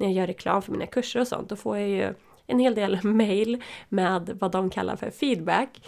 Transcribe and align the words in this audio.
när 0.00 0.06
jag 0.06 0.14
gör 0.14 0.26
reklam 0.26 0.62
för 0.62 0.72
mina 0.72 0.86
kurser 0.86 1.20
och 1.20 1.28
sånt, 1.28 1.48
då 1.48 1.56
får 1.56 1.78
jag 1.78 1.88
ju 1.88 2.14
en 2.46 2.58
hel 2.58 2.74
del 2.74 2.98
mail 3.04 3.62
med 3.88 4.36
vad 4.40 4.52
de 4.52 4.70
kallar 4.70 4.96
för 4.96 5.10
feedback. 5.10 5.86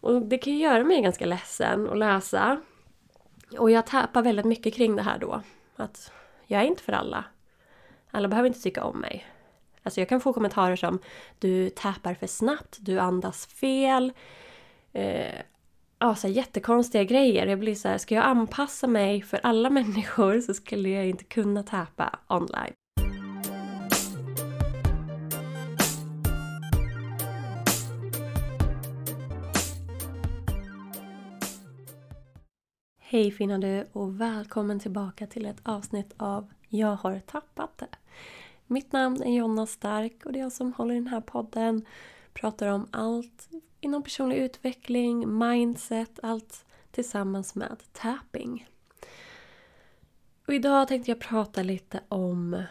Och 0.00 0.22
det 0.22 0.38
kan 0.38 0.52
ju 0.52 0.58
göra 0.58 0.84
mig 0.84 1.02
ganska 1.02 1.26
ledsen 1.26 1.88
att 1.88 1.98
läsa. 1.98 2.60
Och 3.58 3.70
jag 3.70 3.86
tappar 3.86 4.22
väldigt 4.22 4.46
mycket 4.46 4.74
kring 4.74 4.96
det 4.96 5.02
här 5.02 5.18
då. 5.18 5.42
Att 5.76 6.12
jag 6.46 6.62
är 6.62 6.66
inte 6.66 6.82
för 6.82 6.92
alla. 6.92 7.24
Alla 8.10 8.28
behöver 8.28 8.46
inte 8.46 8.60
tycka 8.60 8.84
om 8.84 9.00
mig. 9.00 9.26
Alltså 9.82 10.00
jag 10.00 10.08
kan 10.08 10.20
få 10.20 10.32
kommentarer 10.32 10.76
som 10.76 10.98
Du 11.38 11.70
tappar 11.70 12.14
för 12.14 12.26
snabbt, 12.26 12.76
du 12.80 12.98
andas 12.98 13.46
fel. 13.46 14.12
Eh, 14.92 15.40
ja, 15.98 16.14
så 16.14 16.28
jättekonstiga 16.28 17.04
grejer. 17.04 17.46
Jag 17.46 17.58
blir 17.58 17.74
så 17.74 17.88
här, 17.88 17.98
ska 17.98 18.14
jag 18.14 18.24
anpassa 18.24 18.86
mig 18.86 19.22
för 19.22 19.40
alla 19.42 19.70
människor 19.80 20.40
så 20.40 20.54
skulle 20.54 20.88
jag 20.88 21.06
inte 21.06 21.24
kunna 21.24 21.62
täpa 21.62 22.18
online. 22.28 22.72
Hej 33.14 33.30
fina 33.30 33.58
du 33.58 33.86
och 33.92 34.20
välkommen 34.20 34.80
tillbaka 34.80 35.26
till 35.26 35.46
ett 35.46 35.60
avsnitt 35.62 36.14
av 36.16 36.52
Jag 36.68 36.96
har 36.96 37.20
tappat 37.20 37.78
det. 37.78 37.88
Mitt 38.66 38.92
namn 38.92 39.22
är 39.22 39.36
Jonna 39.36 39.66
Stark 39.66 40.26
och 40.26 40.32
det 40.32 40.38
är 40.38 40.42
jag 40.42 40.52
som 40.52 40.72
håller 40.72 40.94
i 40.94 40.98
den 40.98 41.06
här 41.06 41.20
podden. 41.20 41.86
Pratar 42.32 42.68
om 42.68 42.88
allt 42.90 43.48
inom 43.80 44.02
personlig 44.02 44.36
utveckling, 44.36 45.38
mindset, 45.38 46.18
allt 46.22 46.64
tillsammans 46.90 47.54
med 47.54 47.82
tapping. 47.92 48.68
Och 50.46 50.54
idag 50.54 50.88
tänkte 50.88 51.10
jag 51.10 51.20
prata 51.20 51.62
lite 51.62 52.00
om 52.08 52.62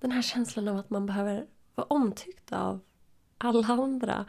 den 0.00 0.10
här 0.10 0.22
känslan 0.22 0.68
av 0.68 0.76
att 0.76 0.90
man 0.90 1.06
behöver 1.06 1.46
vara 1.74 1.86
omtyckt 1.86 2.52
av 2.52 2.80
alla 3.38 3.66
andra. 3.66 4.24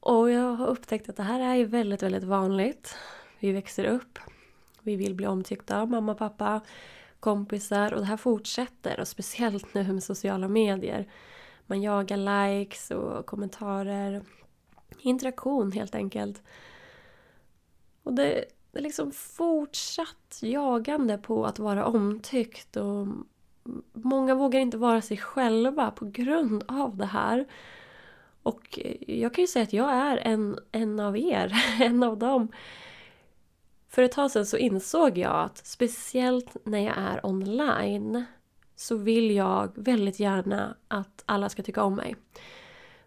Och 0.00 0.30
jag 0.30 0.54
har 0.54 0.66
upptäckt 0.66 1.08
att 1.08 1.16
det 1.16 1.22
här 1.22 1.40
är 1.40 1.54
ju 1.54 1.64
väldigt, 1.64 2.02
väldigt 2.02 2.24
vanligt. 2.24 2.96
Vi 3.38 3.52
växer 3.52 3.84
upp 3.84 4.18
vi 4.82 4.96
vill 4.96 5.14
bli 5.14 5.26
omtyckta 5.26 5.80
av 5.80 5.90
mamma, 5.90 6.14
pappa, 6.14 6.60
kompisar 7.20 7.92
och 7.92 8.00
det 8.00 8.06
här 8.06 8.16
fortsätter 8.16 9.00
och 9.00 9.08
speciellt 9.08 9.74
nu 9.74 9.92
med 9.92 10.02
sociala 10.02 10.48
medier. 10.48 11.08
Man 11.66 11.82
jagar 11.82 12.16
likes 12.16 12.90
och 12.90 13.26
kommentarer. 13.26 14.22
Interaktion 14.98 15.72
helt 15.72 15.94
enkelt. 15.94 16.42
Och 18.02 18.12
det, 18.12 18.44
det 18.72 18.78
är 18.78 18.82
liksom 18.82 19.12
fortsatt 19.12 20.38
jagande 20.40 21.18
på 21.18 21.46
att 21.46 21.58
vara 21.58 21.86
omtyckt 21.86 22.76
och 22.76 23.06
många 23.92 24.34
vågar 24.34 24.60
inte 24.60 24.76
vara 24.76 25.00
sig 25.00 25.16
själva 25.16 25.90
på 25.90 26.04
grund 26.04 26.64
av 26.68 26.96
det 26.96 27.06
här. 27.06 27.46
Och 28.42 28.78
jag 29.06 29.34
kan 29.34 29.42
ju 29.42 29.48
säga 29.48 29.62
att 29.62 29.72
jag 29.72 29.90
är 29.90 30.16
en, 30.16 30.58
en 30.72 31.00
av 31.00 31.16
er, 31.18 31.52
en 31.80 32.02
av 32.02 32.18
dem. 32.18 32.48
För 33.94 34.02
ett 34.02 34.12
tag 34.12 34.30
sedan 34.30 34.46
så 34.46 34.56
insåg 34.56 35.18
jag 35.18 35.44
att 35.44 35.66
speciellt 35.66 36.56
när 36.64 36.78
jag 36.78 36.98
är 36.98 37.26
online 37.26 38.24
så 38.76 38.96
vill 38.96 39.30
jag 39.30 39.72
väldigt 39.74 40.20
gärna 40.20 40.76
att 40.88 41.22
alla 41.26 41.48
ska 41.48 41.62
tycka 41.62 41.82
om 41.82 41.94
mig. 41.94 42.16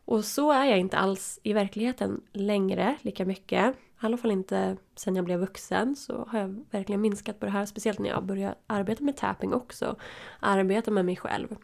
Och 0.06 0.26
så 0.26 0.52
är 0.52 0.66
jag 0.66 0.80
inte 0.80 0.98
alls 0.98 1.40
i 1.44 1.54
verkligheten 1.54 2.22
längre 2.34 2.96
lika 3.02 3.26
mycket. 3.26 3.76
I 3.76 4.06
alla 4.06 4.18
fall 4.18 4.32
inte 4.32 4.78
sen 4.96 5.16
jag 5.16 5.26
blev 5.26 5.40
vuxen 5.40 5.96
så 5.96 6.28
har 6.32 6.40
jag 6.40 6.66
verkligen 6.72 7.02
minskat 7.02 7.40
på 7.40 7.46
det 7.46 7.52
här. 7.52 7.66
Speciellt 7.66 8.00
när 8.00 8.10
jag 8.10 8.26
började 8.26 8.56
arbeta 8.68 9.04
med 9.04 9.18
tapping 9.18 9.54
också. 9.54 9.96
Arbeta 10.40 10.92
med 10.92 11.06
mig 11.06 11.16
själv 11.16 11.56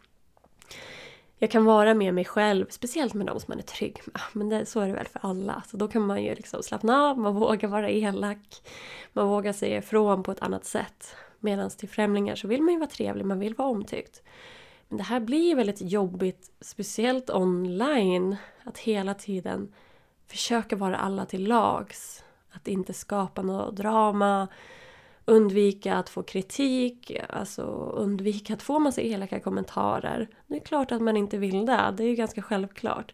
jag 1.42 1.52
kan 1.52 1.66
vara 1.66 1.94
med 1.94 2.14
mig 2.14 2.25
själv, 2.25 2.66
speciellt 2.70 3.14
med 3.14 3.25
de 3.25 3.39
som 3.39 3.45
man 3.47 3.58
är 3.58 3.64
trygg 3.64 4.02
med. 4.06 4.16
Ah, 4.22 4.30
men 4.34 4.50
det, 4.50 4.66
så 4.66 4.80
är 4.80 4.88
det 4.88 4.94
väl 4.94 5.08
för 5.08 5.20
alla. 5.23 5.64
Så 5.67 5.78
då 5.78 5.88
kan 5.88 6.02
man 6.02 6.23
ju 6.23 6.36
liksom 6.36 6.64
slappna 6.64 7.02
av, 7.02 7.17
man 7.17 7.36
vågar 7.36 7.70
vara 7.70 7.89
elak. 7.89 8.61
Man 9.14 9.27
vågar 9.27 9.54
säga 9.54 9.77
ifrån 9.77 10.23
på 10.23 10.32
ett 10.32 10.42
annat 10.42 10.66
sätt. 10.66 11.16
Medan 11.39 11.70
till 11.70 11.89
främlingar 11.89 12.36
så 12.36 12.48
vill 12.48 12.61
man 12.61 12.73
ju 12.73 12.80
vara 12.80 12.89
trevlig, 12.89 13.26
man 13.26 13.39
vill 13.39 13.55
vara 13.55 13.67
omtyckt. 13.67 14.23
Men 14.88 14.98
det 14.98 15.04
här 15.04 15.20
blir 15.20 15.49
ju 15.49 15.55
väldigt 15.55 15.82
jobbigt, 15.82 16.52
speciellt 16.61 17.30
online. 17.30 18.36
Att 18.64 18.77
hela 18.77 19.14
tiden 19.14 19.73
försöka 20.27 20.76
vara 20.76 20.98
alla 20.98 21.26
till 21.26 21.48
lags. 21.48 22.23
Att 22.52 22.67
inte 22.67 22.93
skapa 22.93 23.42
något 23.42 23.76
drama 23.76 24.48
undvika 25.31 25.95
att 25.95 26.09
få 26.09 26.23
kritik, 26.23 27.11
alltså 27.30 27.61
undvika 27.95 28.53
att 28.53 28.64
få 28.64 28.80
massa 28.80 29.02
elaka 29.02 29.39
kommentarer. 29.39 30.27
Det 30.47 30.55
är 30.55 30.59
klart 30.59 30.92
att 30.92 31.02
man 31.02 31.17
inte 31.17 31.37
vill 31.37 31.65
det, 31.65 31.93
det 31.97 32.03
är 32.03 32.08
ju 32.08 32.15
ganska 32.15 32.42
självklart. 32.42 33.14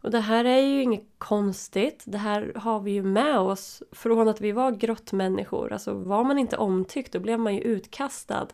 Och 0.00 0.10
det 0.10 0.20
här 0.20 0.44
är 0.44 0.58
ju 0.58 0.82
inget 0.82 1.06
konstigt, 1.18 2.04
det 2.06 2.18
här 2.18 2.52
har 2.56 2.80
vi 2.80 2.90
ju 2.90 3.02
med 3.02 3.38
oss 3.38 3.82
från 3.92 4.28
att 4.28 4.40
vi 4.40 4.52
var 4.52 4.70
grottmänniskor. 4.70 5.72
Alltså 5.72 5.94
var 5.94 6.24
man 6.24 6.38
inte 6.38 6.56
omtyckt 6.56 7.12
då 7.12 7.20
blev 7.20 7.38
man 7.38 7.54
ju 7.54 7.60
utkastad. 7.60 8.48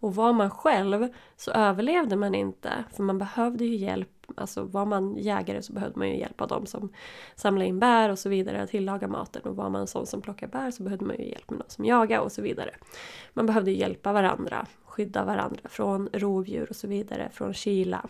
Och 0.00 0.14
var 0.14 0.32
man 0.32 0.50
själv 0.50 1.08
så 1.36 1.50
överlevde 1.50 2.16
man 2.16 2.34
inte, 2.34 2.84
för 2.92 3.02
man 3.02 3.18
behövde 3.18 3.64
ju 3.64 3.76
hjälp 3.76 4.20
Alltså 4.36 4.62
var 4.62 4.86
man 4.86 5.16
jägare 5.16 5.62
så 5.62 5.72
behövde 5.72 5.98
man 5.98 6.08
ju 6.08 6.18
hjälp 6.18 6.40
av 6.40 6.48
dem 6.48 6.66
som 6.66 6.92
samlade 7.34 7.68
in 7.68 7.78
bär 7.78 8.08
och 8.08 8.18
så 8.18 8.28
vidare, 8.28 8.62
att 8.62 8.70
tillaga 8.70 9.08
maten. 9.08 9.42
Och 9.42 9.56
var 9.56 9.70
man 9.70 9.86
sån 9.86 10.06
som 10.06 10.20
plockar 10.20 10.46
bär 10.46 10.70
så 10.70 10.82
behövde 10.82 11.04
man 11.04 11.16
ju 11.16 11.28
hjälp 11.28 11.50
med 11.50 11.58
någon 11.58 11.70
som 11.70 11.84
jagar 11.84 12.20
och 12.20 12.32
så 12.32 12.42
vidare. 12.42 12.70
Man 13.32 13.46
behövde 13.46 13.70
hjälpa 13.70 14.12
varandra, 14.12 14.66
skydda 14.84 15.24
varandra 15.24 15.60
från 15.64 16.08
rovdjur 16.12 16.66
och 16.70 16.76
så 16.76 16.88
vidare, 16.88 17.30
från 17.32 17.54
kyla. 17.54 18.08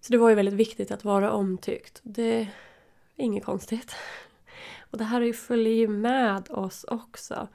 Så 0.00 0.12
det 0.12 0.18
var 0.18 0.28
ju 0.28 0.34
väldigt 0.34 0.54
viktigt 0.54 0.90
att 0.90 1.04
vara 1.04 1.32
omtyckt. 1.32 2.00
Det 2.02 2.40
är 2.40 2.48
inget 3.16 3.44
konstigt. 3.44 3.94
Och 4.90 4.98
det 4.98 5.04
här 5.04 5.32
följer 5.32 5.74
ju 5.74 5.88
med 5.88 6.50
oss 6.50 6.84
också. 6.84 7.48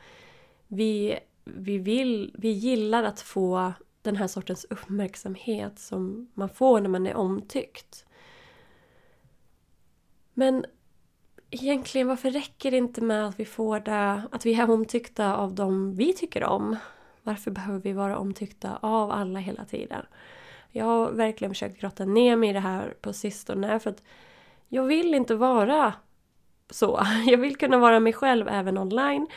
Vi, 0.68 1.20
vi, 1.44 1.78
vill, 1.78 2.36
vi 2.38 2.50
gillar 2.50 3.04
att 3.04 3.22
få 3.22 3.74
den 4.02 4.16
här 4.16 4.28
sortens 4.28 4.66
uppmärksamhet 4.70 5.80
som 5.80 6.32
man 6.34 6.50
får 6.50 6.82
när 6.82 6.90
man 6.90 7.08
är 7.08 7.16
omtyckt. 7.16 8.06
Men 10.34 10.66
egentligen, 11.50 12.08
varför 12.08 12.32
räcker 12.32 12.72
det 12.72 12.78
inte 12.78 13.02
med 13.02 13.28
att 13.28 13.40
vi 13.40 13.46
får 13.46 13.80
det, 13.80 14.24
att 14.32 14.46
vi 14.46 14.54
är 14.54 14.70
omtyckta 14.70 15.36
av 15.36 15.56
dem 15.56 15.96
vi 15.96 16.14
tycker 16.14 16.44
om? 16.44 16.76
Varför 17.24 17.52
behöver 17.52 17.80
vi 17.80 17.94
vara 17.94 18.18
omtyckta 18.18 18.78
av 18.82 19.12
alla 19.12 19.40
hela 19.40 19.66
tiden? 19.66 20.06
Jag 20.72 20.86
har 20.86 21.12
verkligen 21.12 21.54
försökt 21.54 21.82
grotta 21.82 22.06
ner 22.06 22.36
mig 22.36 22.50
i 22.50 22.54
det 22.54 22.60
här 22.60 22.96
på 23.02 23.14
sistone 23.14 23.80
för 23.80 23.90
att 23.90 24.04
jag 24.68 24.84
vill 24.84 25.14
inte 25.14 25.36
vara 25.36 25.94
så. 26.70 27.06
Jag 27.26 27.38
vill 27.38 27.56
kunna 27.56 27.78
vara 27.78 28.00
mig 28.00 28.14
själv 28.14 28.48
även 28.48 28.78
online. 28.78 29.28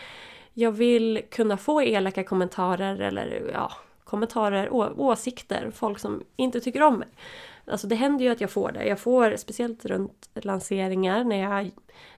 Jag 0.58 0.72
vill 0.72 1.22
kunna 1.30 1.56
få 1.56 1.82
elaka 1.82 2.24
kommentarer 2.24 3.00
eller 3.00 3.50
ja, 3.52 3.72
kommentarer, 4.04 4.68
åsikter, 5.00 5.70
folk 5.70 5.98
som 5.98 6.24
inte 6.36 6.60
tycker 6.60 6.82
om 6.82 6.98
mig. 6.98 7.08
Alltså 7.66 7.86
det 7.86 7.94
händer 7.94 8.24
ju 8.24 8.30
att 8.30 8.40
jag 8.40 8.50
får 8.50 8.72
det. 8.72 8.84
Jag 8.84 9.00
får 9.00 9.36
speciellt 9.36 9.84
runt 9.84 10.30
lanseringar 10.34 11.24
när 11.24 11.36
jag, 11.42 11.70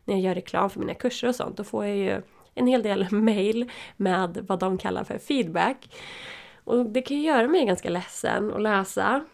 när 0.04 0.14
jag 0.14 0.20
gör 0.20 0.34
reklam 0.34 0.70
för 0.70 0.80
mina 0.80 0.94
kurser 0.94 1.28
och 1.28 1.34
sånt. 1.34 1.56
Då 1.56 1.64
får 1.64 1.86
jag 1.86 1.96
ju 1.96 2.22
en 2.54 2.66
hel 2.66 2.82
del 2.82 3.06
mail 3.10 3.70
med 3.96 4.44
vad 4.48 4.58
de 4.58 4.78
kallar 4.78 5.04
för 5.04 5.18
feedback. 5.18 5.94
Och 6.64 6.86
det 6.86 7.02
kan 7.02 7.16
ju 7.16 7.22
göra 7.22 7.48
mig 7.48 7.66
ganska 7.66 7.90
ledsen 7.90 8.52
att 8.52 8.62
läsa. 8.62 9.24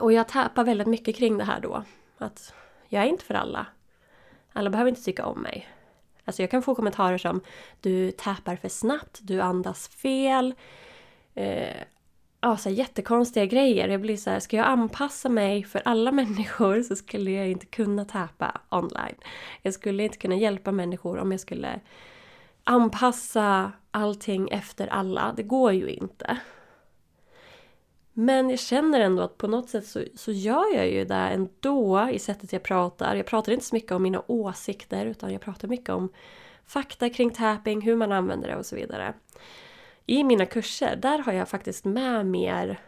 Och 0.00 0.12
jag 0.12 0.28
tappar 0.28 0.64
väldigt 0.64 0.88
mycket 0.88 1.16
kring 1.16 1.38
det 1.38 1.44
här 1.44 1.60
då. 1.60 1.82
Att 2.18 2.54
jag 2.88 3.02
är 3.02 3.08
inte 3.08 3.24
för 3.24 3.34
alla. 3.34 3.66
Alla 4.52 4.70
behöver 4.70 4.88
inte 4.88 5.02
tycka 5.02 5.26
om 5.26 5.40
mig. 5.42 5.68
Alltså 6.26 6.42
jag 6.42 6.50
kan 6.50 6.62
få 6.62 6.74
kommentarer 6.74 7.18
som 7.18 7.40
Du 7.80 8.10
tappar 8.10 8.56
för 8.56 8.68
snabbt, 8.68 9.18
du 9.22 9.40
andas 9.40 9.88
fel 9.88 10.54
eh, 11.34 11.76
ja, 12.40 12.56
så 12.56 12.70
jättekonstiga 12.70 13.46
grejer. 13.46 13.88
Jag 13.88 14.00
blir 14.00 14.16
så 14.16 14.30
här, 14.30 14.40
ska 14.40 14.56
jag 14.56 14.66
anpassa 14.66 15.28
mig 15.28 15.64
för 15.64 15.82
alla 15.84 16.12
människor 16.22 16.82
så 16.82 16.96
skulle 16.96 17.30
jag 17.30 17.48
inte 17.48 17.66
kunna 17.66 18.04
täpa 18.04 18.60
online. 18.68 19.16
Jag 19.62 19.74
skulle 19.74 20.02
inte 20.02 20.18
kunna 20.18 20.34
hjälpa 20.34 20.72
människor 20.72 21.18
om 21.18 21.32
jag 21.32 21.40
skulle 21.40 21.80
anpassa 22.64 23.72
allting 23.90 24.48
efter 24.48 24.86
alla. 24.86 25.34
Det 25.36 25.42
går 25.42 25.72
ju 25.72 25.88
inte. 25.88 26.38
Men 28.18 28.50
jag 28.50 28.58
känner 28.58 29.00
ändå 29.00 29.22
att 29.22 29.38
på 29.38 29.46
något 29.46 29.68
sätt 29.68 29.86
så, 29.86 30.04
så 30.14 30.32
gör 30.32 30.74
jag 30.74 30.90
ju 30.90 31.04
det 31.04 31.14
ändå 31.14 32.08
i 32.12 32.18
sättet 32.18 32.52
jag 32.52 32.62
pratar. 32.62 33.14
Jag 33.16 33.26
pratar 33.26 33.52
inte 33.52 33.64
så 33.64 33.74
mycket 33.74 33.92
om 33.92 34.02
mina 34.02 34.22
åsikter 34.26 35.06
utan 35.06 35.32
jag 35.32 35.40
pratar 35.40 35.68
mycket 35.68 35.88
om 35.88 36.08
fakta 36.66 37.10
kring 37.10 37.30
tapping, 37.30 37.80
hur 37.80 37.96
man 37.96 38.12
använder 38.12 38.48
det 38.48 38.56
och 38.56 38.66
så 38.66 38.76
vidare 38.76 39.14
i 40.06 40.24
mina 40.24 40.46
kurser, 40.46 40.96
där 40.96 41.18
har 41.18 41.32
jag 41.32 41.48
faktiskt 41.48 41.84
med 41.84 42.26
mer 42.26 42.80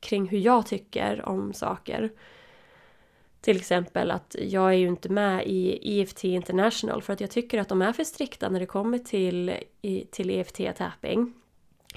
kring 0.00 0.28
hur 0.28 0.38
jag 0.38 0.66
tycker 0.66 1.28
om 1.28 1.52
saker. 1.52 2.12
Till 3.40 3.56
exempel 3.56 4.10
att 4.10 4.36
jag 4.38 4.68
är 4.68 4.76
ju 4.76 4.88
inte 4.88 5.08
med 5.08 5.46
i 5.46 5.78
EFT 6.00 6.24
International 6.24 7.02
för 7.02 7.12
att 7.12 7.20
jag 7.20 7.30
tycker 7.30 7.60
att 7.60 7.68
de 7.68 7.82
är 7.82 7.92
för 7.92 8.04
strikta 8.04 8.48
när 8.48 8.60
det 8.60 8.66
kommer 8.66 8.98
till, 8.98 9.54
till 10.10 10.30
EFT-tapping. 10.30 11.32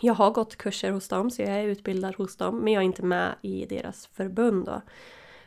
Jag 0.02 0.14
har 0.14 0.32
gått 0.32 0.56
kurser 0.56 0.92
hos 0.92 1.08
dem 1.08 1.32
så 1.32 1.42
jag 1.42 1.52
är 1.52 1.64
utbildad 1.64 2.16
hos 2.16 2.36
dem 2.36 2.60
men 2.60 2.74
jag 2.74 2.82
är 2.82 2.86
inte 2.86 3.04
med 3.04 3.36
i 3.42 3.66
deras 3.66 4.08
förbund 4.08 4.66
då. 4.66 4.82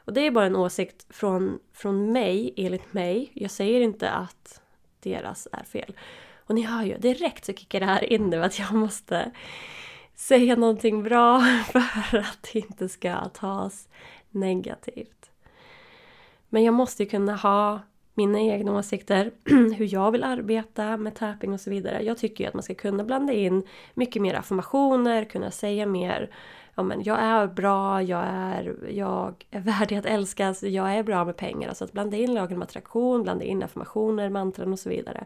Och 0.05 0.13
det 0.13 0.21
är 0.21 0.31
bara 0.31 0.47
en 0.47 0.57
åsikt 0.57 1.07
från, 1.11 1.59
från 1.73 2.13
mig, 2.13 2.55
enligt 2.57 2.93
mig. 2.93 3.31
Jag 3.35 3.51
säger 3.51 3.81
inte 3.81 4.11
att 4.11 4.61
deras 5.01 5.49
är 5.53 5.65
fel. 5.65 5.97
Och 6.47 6.55
ni 6.55 6.63
hör 6.63 6.83
ju, 6.83 6.99
direkt 6.99 7.45
så 7.45 7.53
kickar 7.53 7.81
det 7.81 7.87
här 7.87 8.13
in 8.13 8.31
nu 8.31 8.45
att 8.45 8.59
jag 8.59 8.73
måste 8.73 9.31
säga 10.15 10.57
någonting 10.57 11.03
bra 11.03 11.41
för 12.11 12.19
att 12.19 12.49
det 12.53 12.59
inte 12.59 12.89
ska 12.89 13.29
tas 13.29 13.89
negativt. 14.31 15.31
Men 16.49 16.65
jag 16.65 16.75
måste 16.75 17.03
ju 17.03 17.09
kunna 17.09 17.37
ha 17.37 17.81
mina 18.15 18.41
egna 18.41 18.79
åsikter, 18.79 19.31
hur 19.77 19.95
jag 19.95 20.11
vill 20.11 20.25
arbeta 20.25 20.97
med 20.97 21.15
tapping 21.15 21.53
och 21.53 21.61
så 21.61 21.71
vidare. 21.71 22.03
Jag 22.03 22.19
tycker 22.19 22.45
ju 22.45 22.49
att 22.49 22.55
man 22.55 22.63
ska 22.63 22.75
kunna 22.75 23.05
blanda 23.05 23.33
in 23.33 23.63
mycket 23.95 24.23
mer 24.23 24.35
affirmationer, 24.35 25.25
kunna 25.25 25.51
säga 25.51 25.87
mer 25.87 26.31
ja, 26.75 26.83
men 26.83 27.03
jag 27.03 27.19
är 27.21 27.47
bra, 27.47 28.03
jag 28.03 28.25
är, 28.27 28.77
jag 28.91 29.45
är 29.51 29.61
värdig 29.81 29.97
att 29.97 30.07
älskas, 30.07 30.63
jag 30.63 30.95
är 30.95 31.03
bra 31.03 31.25
med 31.25 31.37
pengar. 31.37 31.69
Alltså 31.69 31.85
att 31.85 31.93
blanda 31.93 32.17
in 32.17 32.35
lagen 32.35 32.57
om 32.57 32.63
attraktion, 32.63 33.23
blanda 33.23 33.45
in 33.45 33.63
affirmationer, 33.63 34.29
mantran 34.31 34.73
och 34.73 34.79
så 34.79 34.89
vidare. 34.89 35.25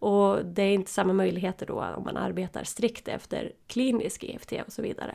Och 0.00 0.44
det 0.44 0.62
är 0.62 0.74
inte 0.74 0.90
samma 0.90 1.12
möjligheter 1.12 1.66
då 1.66 1.84
om 1.96 2.04
man 2.04 2.16
arbetar 2.16 2.64
strikt 2.64 3.08
efter 3.08 3.52
klinisk 3.66 4.24
EFT 4.24 4.52
och 4.66 4.72
så 4.72 4.82
vidare. 4.82 5.14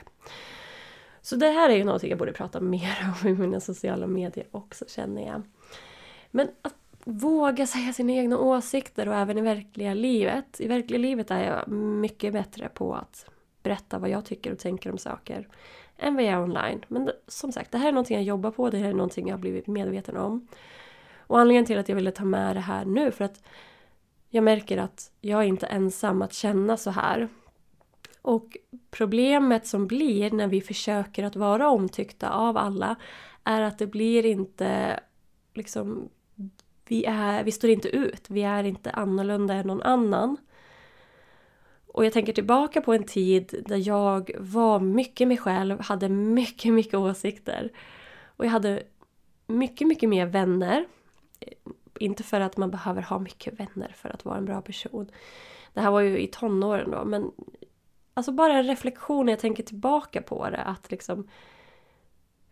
Så 1.22 1.36
det 1.36 1.50
här 1.50 1.70
är 1.70 1.76
ju 1.76 1.84
någonting 1.84 2.10
jag 2.10 2.20
borde 2.20 2.34
prata 2.34 2.62
mer 2.62 3.14
om 3.24 3.28
i 3.30 3.34
mina 3.34 3.60
sociala 3.60 4.08
medier 4.08 4.48
också 4.52 4.86
känner 4.88 5.28
jag. 5.28 5.42
Men 6.32 6.48
att 6.62 6.76
våga 7.06 7.68
säga 7.68 7.94
sina 7.94 8.12
egna 8.12 8.38
åsikter 8.38 9.08
och 9.08 9.16
även 9.16 9.38
i 9.38 9.42
verkliga 9.42 9.94
livet. 9.94 10.62
I 10.62 10.68
verkliga 10.68 11.00
livet 11.00 11.32
är 11.32 11.44
jag 11.44 11.68
mycket 11.78 12.34
bättre 12.34 12.70
på 12.70 12.96
att 12.96 13.26
berätta 13.64 14.00
vad 14.00 14.10
jag 14.10 14.26
tycker 14.26 14.52
och 14.52 14.60
tänker 14.60 14.92
om 14.92 14.98
saker 14.98 15.48
än 15.98 16.16
vad 16.16 16.24
jag 16.24 16.34
är 16.34 16.44
online. 16.44 16.86
Men 16.88 17.12
som 17.28 17.52
sagt, 17.52 17.72
det 17.72 17.78
här 17.78 17.88
är 17.88 17.92
någonting 17.92 18.18
jag 18.18 18.24
jobbar 18.24 18.52
på, 18.52 18.70
det 18.70 18.78
här 18.78 18.90
är 18.90 18.94
någonting 18.94 19.28
jag 19.28 19.34
har 19.34 19.42
blivit 19.42 19.68
medveten 19.68 20.18
om. 20.18 20.48
Och 21.18 21.40
anledningen 21.40 21.66
till 21.66 21.78
att 21.78 21.90
jag 21.90 21.96
ville 21.96 22.12
ta 22.12 22.26
med 22.26 22.56
det 22.56 22.60
här 22.60 22.86
nu 22.86 23.12
för 23.12 23.26
att 23.26 23.44
jag 24.30 24.44
märker 24.44 24.78
att 24.78 25.12
jag 25.22 25.40
är 25.40 25.48
inte 25.48 25.66
ensam 25.66 26.22
att 26.22 26.34
känna 26.34 26.78
så 26.78 26.92
här. 26.92 27.30
Och 28.22 28.58
problemet 28.92 29.68
som 29.68 29.88
blir 29.88 30.32
när 30.32 30.48
vi 30.48 30.62
försöker 30.62 31.24
att 31.24 31.36
vara 31.36 31.70
omtyckta 31.70 32.30
av 32.30 32.58
alla 32.58 32.96
är 33.44 33.62
att 33.62 33.78
det 33.78 33.88
blir 33.88 34.26
inte 34.26 35.00
liksom 35.54 36.10
vi, 36.88 37.06
är, 37.06 37.44
vi 37.44 37.52
står 37.52 37.70
inte 37.70 37.90
ut, 37.90 38.30
vi 38.30 38.44
är 38.44 38.64
inte 38.64 38.92
annorlunda 38.92 39.54
än 39.54 39.68
någon 39.68 39.82
annan. 39.82 40.38
Och 41.88 42.06
jag 42.06 42.14
tänker 42.14 42.34
tillbaka 42.34 42.82
på 42.82 42.94
en 42.94 43.04
tid 43.04 43.64
där 43.68 43.88
jag 43.88 44.32
var 44.40 44.80
mycket 44.80 45.28
mig 45.28 45.38
själv, 45.38 45.80
hade 45.82 46.10
mycket, 46.10 46.74
mycket 46.74 46.94
åsikter. 46.94 47.72
Och 48.26 48.46
jag 48.46 48.52
hade 48.52 48.84
mycket, 49.48 49.88
mycket 49.88 50.10
mer 50.10 50.26
vänner. 50.26 50.86
Inte 52.00 52.24
för 52.24 52.42
att 52.42 52.58
man 52.58 52.72
behöver 52.72 53.02
ha 53.02 53.20
mycket 53.20 53.60
vänner 53.60 53.94
för 53.96 54.10
att 54.10 54.26
vara 54.26 54.38
en 54.38 54.46
bra 54.46 54.62
person. 54.62 55.12
Det 55.74 55.82
här 55.82 55.92
var 55.92 56.02
ju 56.02 56.20
i 56.20 56.28
tonåren 56.28 56.92
då, 56.92 57.06
men 57.06 57.32
alltså 58.14 58.32
bara 58.32 58.54
en 58.54 58.64
reflektion 58.64 59.26
när 59.26 59.34
jag 59.34 59.40
tänker 59.40 59.64
tillbaka 59.64 60.22
på 60.22 60.50
det. 60.50 60.62
Att 60.62 60.92
liksom 60.92 61.28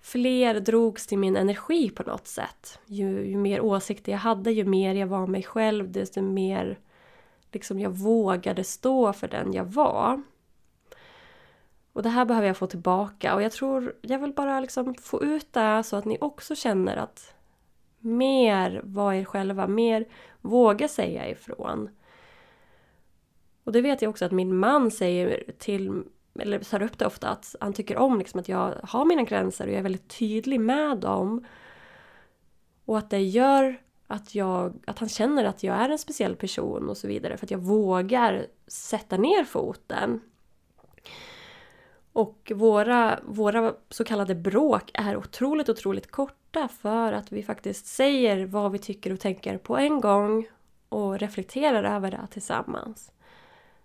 fler 0.02 0.60
drogs 0.60 1.08
till 1.08 1.18
min 1.18 1.38
energi 1.38 1.90
på 1.90 2.04
något 2.04 2.28
sätt. 2.28 2.80
Ju, 2.86 3.26
ju 3.28 3.38
mer 3.38 3.62
åsikter 3.62 4.12
jag 4.12 4.20
hade, 4.20 4.52
ju 4.52 4.66
mer 4.66 4.96
jag 4.96 5.08
var 5.08 5.28
mig 5.28 5.44
själv, 5.44 5.92
desto 5.92 6.22
mer 6.22 6.80
liksom 7.52 7.80
jag 7.80 7.90
vågade 7.90 8.64
stå 8.64 9.14
för 9.14 9.28
den 9.28 9.54
jag 9.54 9.66
var. 9.66 10.22
Och 11.94 12.04
det 12.04 12.10
här 12.10 12.26
behöver 12.26 12.48
jag 12.48 12.58
få 12.58 12.68
tillbaka 12.68 13.36
och 13.36 13.42
jag 13.42 13.52
tror 13.52 13.96
jag 14.02 14.20
vill 14.20 14.34
bara 14.34 14.60
liksom 14.60 14.96
få 14.96 15.24
ut 15.24 15.54
det 15.54 15.84
så 15.84 15.96
att 15.96 16.06
ni 16.06 16.18
också 16.22 16.56
känner 16.56 16.98
att 16.98 17.34
mer 18.00 18.82
var 18.84 19.14
er 19.14 19.26
själva, 19.26 19.68
mer 19.68 20.06
våga 20.42 20.88
säga 20.88 21.30
ifrån. 21.30 21.90
Och 23.64 23.72
det 23.72 23.82
vet 23.82 24.02
jag 24.02 24.10
också 24.10 24.26
att 24.26 24.32
min 24.32 24.56
man 24.56 24.92
säger 24.92 25.44
till, 25.58 26.04
eller 26.40 26.60
tar 26.60 26.82
upp 26.82 26.98
det 26.98 27.06
ofta, 27.06 27.30
att 27.30 27.56
han 27.60 27.74
tycker 27.74 27.98
om 27.98 28.18
liksom 28.20 28.40
att 28.40 28.50
jag 28.50 28.76
har 28.84 29.06
mina 29.06 29.24
gränser 29.24 29.68
och 29.68 29.72
jag 29.72 29.80
är 29.80 29.84
väldigt 29.84 30.18
tydlig 30.20 30.60
med 30.60 30.98
dem. 30.98 31.46
Och 32.86 32.98
att 32.98 33.10
det 33.10 33.22
gör 33.22 33.82
att, 34.08 34.36
jag, 34.36 34.74
att 34.86 35.00
han 35.00 35.10
känner 35.10 35.46
att 35.46 35.64
jag 35.64 35.76
är 35.76 35.90
en 35.90 35.98
speciell 35.98 36.36
person 36.36 36.90
och 36.90 36.98
så 36.98 37.08
vidare 37.08 37.38
för 37.38 37.46
att 37.46 37.52
jag 37.52 37.60
vågar 37.60 38.46
sätta 38.68 39.18
ner 39.18 39.44
foten. 39.44 40.22
Och 42.14 42.52
våra, 42.56 43.20
våra 43.24 43.74
så 43.90 44.04
kallade 44.04 44.36
bråk 44.36 44.92
är 44.94 45.18
otroligt, 45.18 45.70
otroligt 45.70 46.12
korta 46.12 46.68
för 46.68 47.14
att 47.14 47.32
vi 47.32 47.44
faktiskt 47.44 47.86
säger 47.86 48.46
vad 48.46 48.72
vi 48.72 48.80
tycker 48.80 49.14
och 49.14 49.20
tänker 49.20 49.58
på 49.58 49.78
en 49.78 50.02
gång 50.02 50.48
och 50.90 51.20
reflekterar 51.20 51.84
över 51.96 52.12
det 52.12 52.28
tillsammans. 52.32 53.12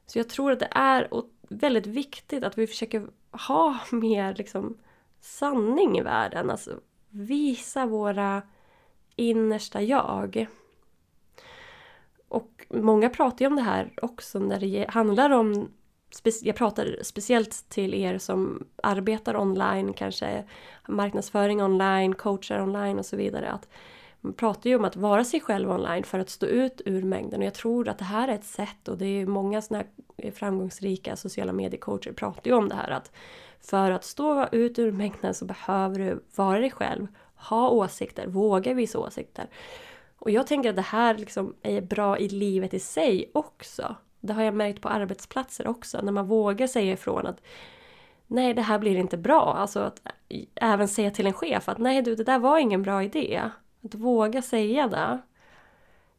Så 0.06 0.18
jag 0.18 0.28
tror 0.28 0.52
att 0.52 0.60
det 0.60 0.68
är 0.70 1.14
väldigt 1.48 1.86
viktigt 1.86 2.44
att 2.44 2.58
vi 2.58 2.66
försöker 2.66 3.06
ha 3.30 3.78
mer 3.92 4.34
liksom 4.34 4.78
sanning 5.20 5.98
i 5.98 6.02
världen. 6.02 6.50
Alltså 6.50 6.80
visa 7.10 7.86
våra 7.86 8.42
innersta 9.16 9.82
jag. 9.82 10.46
Och 12.28 12.66
många 12.68 13.10
pratar 13.10 13.44
ju 13.44 13.46
om 13.46 13.56
det 13.56 13.62
här 13.62 13.92
också 14.02 14.38
när 14.38 14.60
det 14.60 14.86
handlar 14.88 15.30
om 15.30 15.68
jag 16.42 16.56
pratar 16.56 16.98
speciellt 17.02 17.68
till 17.68 17.94
er 17.94 18.18
som 18.18 18.66
arbetar 18.82 19.36
online, 19.36 19.92
kanske 19.92 20.44
marknadsföring 20.88 21.62
online, 21.62 22.14
coachar 22.14 22.60
online 22.60 22.98
och 22.98 23.06
så 23.06 23.16
vidare. 23.16 23.50
Att 23.50 23.68
man 24.26 24.34
pratar 24.34 24.70
ju 24.70 24.76
om 24.76 24.84
att 24.84 24.96
vara 24.96 25.24
sig 25.24 25.40
själv 25.40 25.70
online 25.70 26.04
för 26.04 26.18
att 26.18 26.30
stå 26.30 26.46
ut 26.46 26.80
ur 26.84 27.02
mängden 27.02 27.40
och 27.40 27.46
jag 27.46 27.54
tror 27.54 27.88
att 27.88 27.98
det 27.98 28.04
här 28.04 28.28
är 28.28 28.34
ett 28.34 28.44
sätt 28.44 28.88
och 28.88 28.98
det 28.98 29.06
är 29.06 29.26
många 29.26 29.62
såna 29.62 29.78
här 29.78 29.86
eh, 30.16 30.32
framgångsrika 30.32 31.16
sociala 31.16 31.52
mediecoacher 31.52 32.12
pratar 32.12 32.50
ju 32.50 32.56
om 32.56 32.68
det 32.68 32.74
här 32.74 32.90
att 32.90 33.12
för 33.60 33.90
att 33.90 34.04
stå 34.04 34.48
ut 34.52 34.78
ur 34.78 34.92
mängden 34.92 35.34
så 35.34 35.44
behöver 35.44 35.98
du 35.98 36.24
vara 36.36 36.58
dig 36.58 36.70
själv 36.70 37.06
ha 37.36 37.70
åsikter, 37.70 38.26
våga 38.26 38.74
visa 38.74 38.98
åsikter. 38.98 39.46
Och 40.18 40.30
jag 40.30 40.46
tänker 40.46 40.70
att 40.70 40.76
det 40.76 40.82
här 40.82 41.14
liksom 41.14 41.54
är 41.62 41.80
bra 41.80 42.18
i 42.18 42.28
livet 42.28 42.74
i 42.74 42.78
sig 42.78 43.30
också. 43.34 43.96
Det 44.20 44.32
har 44.32 44.42
jag 44.42 44.54
märkt 44.54 44.80
på 44.80 44.88
arbetsplatser 44.88 45.66
också, 45.66 46.00
när 46.02 46.12
man 46.12 46.26
vågar 46.26 46.66
säga 46.66 46.92
ifrån 46.92 47.26
att 47.26 47.40
nej, 48.26 48.54
det 48.54 48.62
här 48.62 48.78
blir 48.78 48.96
inte 48.96 49.16
bra. 49.16 49.54
Alltså 49.58 49.80
att 49.80 50.00
eh, 50.28 50.44
även 50.54 50.88
säga 50.88 51.10
till 51.10 51.26
en 51.26 51.32
chef 51.32 51.68
att 51.68 51.78
nej 51.78 52.02
du, 52.02 52.14
det 52.14 52.24
där 52.24 52.38
var 52.38 52.58
ingen 52.58 52.82
bra 52.82 53.02
idé. 53.02 53.42
Att 53.86 54.00
våga 54.00 54.42
säga 54.42 54.88
det. 54.88 55.18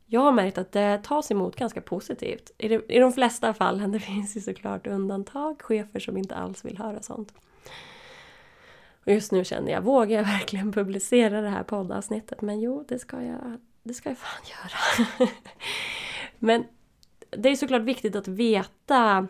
Jag 0.05 0.21
har 0.21 0.31
märkt 0.31 0.57
att 0.57 0.71
det 0.71 0.99
tas 1.03 1.31
emot 1.31 1.55
ganska 1.55 1.81
positivt. 1.81 2.51
I 2.57 2.67
de, 2.67 2.81
i 2.89 2.99
de 2.99 3.13
flesta 3.13 3.53
fallen, 3.53 3.91
det 3.91 3.99
finns 3.99 4.37
ju 4.37 4.41
såklart 4.41 4.87
undantag, 4.87 5.61
chefer 5.61 5.99
som 5.99 6.17
inte 6.17 6.35
alls 6.35 6.65
vill 6.65 6.77
höra 6.77 7.01
sånt. 7.01 7.33
Och 9.05 9.13
just 9.13 9.31
nu 9.31 9.45
känner 9.45 9.71
jag, 9.71 9.81
vågar 9.81 10.17
jag 10.17 10.25
verkligen 10.39 10.71
publicera 10.71 11.41
det 11.41 11.49
här 11.49 11.63
poddavsnittet? 11.63 12.41
Men 12.41 12.59
jo, 12.59 12.85
det 12.87 12.99
ska 12.99 13.23
jag, 13.23 13.59
det 13.83 13.93
ska 13.93 14.09
jag 14.09 14.17
fan 14.17 14.41
göra. 15.19 15.29
Men 16.39 16.63
det 17.29 17.49
är 17.49 17.55
såklart 17.55 17.81
viktigt 17.81 18.15
att 18.15 18.27
veta, 18.27 19.27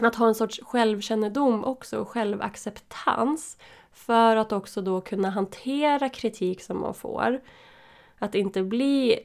att 0.00 0.14
ha 0.14 0.28
en 0.28 0.34
sorts 0.34 0.60
självkännedom 0.62 1.64
också, 1.64 1.98
och 1.98 2.08
självacceptans. 2.08 3.56
För 3.92 4.36
att 4.36 4.52
också 4.52 4.82
då 4.82 5.00
kunna 5.00 5.30
hantera 5.30 6.08
kritik 6.08 6.62
som 6.62 6.80
man 6.80 6.94
får. 6.94 7.40
Att 8.24 8.34
inte 8.34 8.62
bli 8.62 9.18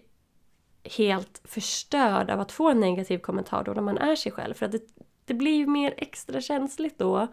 helt 0.83 1.41
förstörd 1.43 2.29
av 2.29 2.39
att 2.39 2.51
få 2.51 2.69
en 2.69 2.79
negativ 2.79 3.19
kommentar 3.19 3.63
då 3.63 3.71
när 3.71 3.81
man 3.81 3.97
är 3.97 4.15
sig 4.15 4.31
själv. 4.31 4.53
För 4.53 4.65
att 4.65 4.71
det, 4.71 4.81
det 5.25 5.33
blir 5.33 5.55
ju 5.55 5.67
mer 5.67 5.93
extra 5.97 6.41
känsligt 6.41 6.99
då 6.99 7.27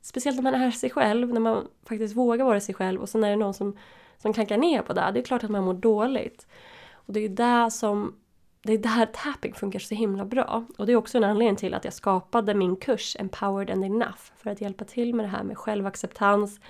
Speciellt 0.00 0.36
när 0.36 0.42
man 0.42 0.54
är 0.54 0.70
sig 0.70 0.90
själv, 0.90 1.28
när 1.28 1.40
man 1.40 1.68
faktiskt 1.88 2.16
vågar 2.16 2.44
vara 2.44 2.60
sig 2.60 2.74
själv 2.74 3.00
och 3.00 3.08
sen 3.08 3.24
är 3.24 3.30
det 3.30 3.36
någon 3.36 3.54
som, 3.54 3.76
som 4.18 4.32
klankar 4.32 4.56
ner 4.56 4.82
på 4.82 4.92
det. 4.92 5.10
Det 5.14 5.20
är 5.20 5.24
klart 5.24 5.44
att 5.44 5.50
man 5.50 5.64
mår 5.64 5.74
dåligt. 5.74 6.46
Och 6.92 7.12
det 7.12 7.20
är 7.20 7.28
där 7.28 7.70
som 7.70 8.14
det 8.62 8.72
är 8.72 8.78
där 8.78 9.06
tapping 9.06 9.54
funkar 9.54 9.78
så 9.78 9.94
himla 9.94 10.24
bra. 10.24 10.64
Och 10.78 10.86
det 10.86 10.92
är 10.92 10.96
också 10.96 11.18
en 11.18 11.24
anledning 11.24 11.56
till 11.56 11.74
att 11.74 11.84
jag 11.84 11.92
skapade 11.92 12.54
min 12.54 12.76
kurs 12.76 13.16
Empowered 13.18 13.70
and 13.70 13.84
Enough. 13.84 14.18
För 14.36 14.50
att 14.50 14.60
hjälpa 14.60 14.84
till 14.84 15.14
med 15.14 15.24
det 15.24 15.30
här 15.30 15.42
med 15.42 15.58
självacceptans. 15.58 16.60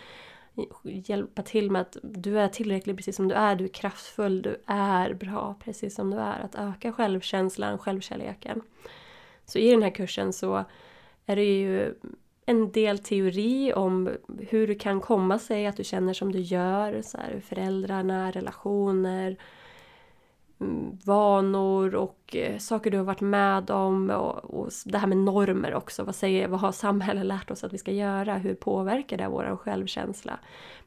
Hjälpa 0.82 1.42
till 1.42 1.70
med 1.70 1.80
att 1.82 1.96
du 2.02 2.38
är 2.40 2.48
tillräcklig 2.48 2.96
precis 2.96 3.16
som 3.16 3.28
du 3.28 3.34
är. 3.34 3.56
Du 3.56 3.64
är 3.64 3.68
kraftfull, 3.68 4.42
du 4.42 4.56
är 4.66 5.14
bra 5.14 5.56
precis 5.64 5.94
som 5.94 6.10
du 6.10 6.16
är. 6.16 6.40
Att 6.40 6.54
öka 6.54 6.92
självkänslan, 6.92 7.78
självkärleken. 7.78 8.62
Så 9.44 9.58
i 9.58 9.70
den 9.70 9.82
här 9.82 9.90
kursen 9.90 10.32
så 10.32 10.64
är 11.26 11.36
det 11.36 11.44
ju 11.44 11.94
en 12.46 12.72
del 12.72 12.98
teori 12.98 13.72
om 13.72 14.10
hur 14.48 14.66
det 14.66 14.74
kan 14.74 15.00
komma 15.00 15.38
sig 15.38 15.66
att 15.66 15.76
du 15.76 15.84
känner 15.84 16.14
som 16.14 16.32
du 16.32 16.40
gör. 16.40 17.02
Så 17.02 17.18
här, 17.18 17.40
föräldrarna, 17.40 18.30
relationer, 18.30 19.36
vanor 21.04 21.94
och 21.94 22.36
eh, 22.36 22.58
saker 22.58 22.90
du 22.90 22.96
har 22.96 23.04
varit 23.04 23.20
med 23.20 23.70
om 23.70 24.10
och, 24.10 24.44
och 24.44 24.70
det 24.84 24.98
här 24.98 25.06
med 25.06 25.16
normer 25.16 25.74
också. 25.74 26.04
Vad, 26.04 26.14
säger, 26.14 26.48
vad 26.48 26.60
har 26.60 26.72
samhället 26.72 27.26
lärt 27.26 27.50
oss 27.50 27.64
att 27.64 27.72
vi 27.72 27.78
ska 27.78 27.92
göra? 27.92 28.34
Hur 28.34 28.54
påverkar 28.54 29.16
det 29.16 29.28
vår 29.28 29.56
självkänsla? 29.56 30.38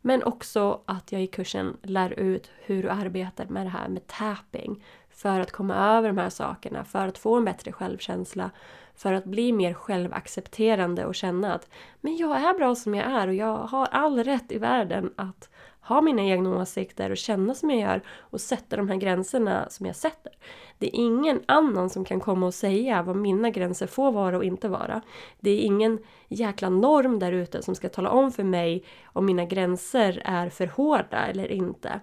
Men 0.01 0.23
också 0.23 0.81
att 0.85 1.11
jag 1.11 1.23
i 1.23 1.27
kursen 1.27 1.77
lär 1.83 2.19
ut 2.19 2.51
hur 2.65 2.83
du 2.83 2.89
arbetar 2.89 3.45
med 3.45 3.65
det 3.65 3.69
här 3.69 3.89
med 3.89 4.07
tapping 4.07 4.83
för 5.09 5.39
att 5.39 5.51
komma 5.51 5.75
över 5.75 6.07
de 6.07 6.17
här 6.17 6.29
sakerna, 6.29 6.83
för 6.83 7.07
att 7.07 7.17
få 7.17 7.37
en 7.37 7.45
bättre 7.45 7.71
självkänsla, 7.71 8.51
för 8.95 9.13
att 9.13 9.25
bli 9.25 9.51
mer 9.51 9.73
självaccepterande 9.73 11.05
och 11.05 11.15
känna 11.15 11.53
att 11.53 11.69
men 12.01 12.17
jag 12.17 12.41
är 12.41 12.57
bra 12.57 12.75
som 12.75 12.95
jag 12.95 13.11
är 13.11 13.27
och 13.27 13.33
jag 13.33 13.57
har 13.57 13.85
all 13.91 14.23
rätt 14.23 14.51
i 14.51 14.57
världen 14.57 15.13
att 15.15 15.49
ha 15.81 16.01
mina 16.01 16.21
egna 16.21 16.61
åsikter 16.61 17.09
och 17.09 17.17
känna 17.17 17.53
som 17.53 17.69
jag 17.69 17.79
gör 17.79 18.01
och 18.19 18.41
sätta 18.41 18.75
de 18.75 18.89
här 18.89 18.95
gränserna 18.95 19.69
som 19.69 19.85
jag 19.85 19.95
sätter. 19.95 20.33
Det 20.77 20.87
är 20.87 20.99
ingen 20.99 21.41
annan 21.45 21.89
som 21.89 22.05
kan 22.05 22.19
komma 22.19 22.45
och 22.45 22.53
säga 22.53 23.03
vad 23.03 23.15
mina 23.15 23.49
gränser 23.49 23.87
får 23.87 24.11
vara 24.11 24.37
och 24.37 24.43
inte 24.43 24.67
vara. 24.67 25.01
Det 25.39 25.49
är 25.51 25.59
ingen 25.59 25.99
jäkla 26.27 26.69
norm 26.69 27.19
där 27.19 27.31
ute 27.31 27.63
som 27.63 27.75
ska 27.75 27.89
tala 27.89 28.09
om 28.09 28.31
för 28.31 28.43
mig 28.43 28.83
om 29.03 29.25
mina 29.25 29.45
gränser 29.45 30.21
är 30.25 30.49
för 30.49 30.67
hårda 30.67 31.17
eller 31.27 31.51
inte. 31.51 31.99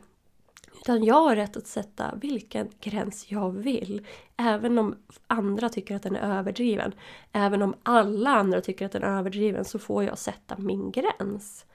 Utan 0.81 1.05
jag 1.05 1.15
har 1.21 1.37
rätt 1.37 1.57
att 1.57 1.67
sätta 1.67 2.15
vilken 2.15 2.69
gräns 2.81 3.31
jag 3.31 3.51
vill. 3.51 4.07
Även 4.37 4.79
om 4.79 4.97
andra 5.27 5.69
tycker 5.69 5.97
att 5.97 6.03
den 6.03 6.17
är 6.17 6.39
överdriven. 6.39 6.93
Även 7.33 7.63
om 7.63 7.75
alla 7.83 8.31
andra 8.31 8.61
tycker 8.61 8.87
att 8.87 8.93
den 8.93 9.03
är 9.03 9.19
överdriven 9.19 9.65
så 9.65 9.79
får 9.79 10.05
jag 10.05 10.19
sätta 10.19 10.59
min 10.59 10.91
gräns. 10.91 11.67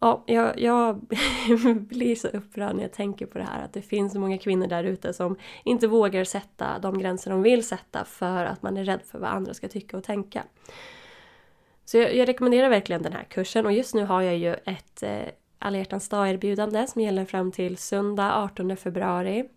Ja, 0.00 0.24
jag, 0.26 0.60
jag 0.60 1.00
blir 1.80 2.16
så 2.16 2.28
upprörd 2.28 2.76
när 2.76 2.82
jag 2.82 2.92
tänker 2.92 3.26
på 3.26 3.38
det 3.38 3.44
här 3.44 3.64
att 3.64 3.72
det 3.72 3.82
finns 3.82 4.12
så 4.12 4.20
många 4.20 4.38
kvinnor 4.38 4.66
där 4.66 4.84
ute 4.84 5.12
som 5.12 5.36
inte 5.64 5.86
vågar 5.86 6.24
sätta 6.24 6.78
de 6.78 6.98
gränser 6.98 7.30
de 7.30 7.42
vill 7.42 7.66
sätta 7.66 8.04
för 8.04 8.44
att 8.44 8.62
man 8.62 8.76
är 8.76 8.84
rädd 8.84 9.00
för 9.04 9.18
vad 9.18 9.30
andra 9.30 9.54
ska 9.54 9.68
tycka 9.68 9.96
och 9.96 10.04
tänka. 10.04 10.44
Så 11.84 11.96
jag, 11.96 12.16
jag 12.16 12.28
rekommenderar 12.28 12.68
verkligen 12.68 13.02
den 13.02 13.12
här 13.12 13.24
kursen 13.24 13.66
och 13.66 13.72
just 13.72 13.94
nu 13.94 14.04
har 14.04 14.22
jag 14.22 14.36
ju 14.36 14.54
ett 14.54 15.02
eh, 15.02 15.28
alla 15.58 15.78
hjärtans 15.78 16.08
dag-erbjudande 16.08 16.86
som 16.86 17.02
gäller 17.02 17.24
fram 17.24 17.52
till 17.52 17.76
söndag 17.76 18.36
18 18.36 18.76
februari. 18.76 19.48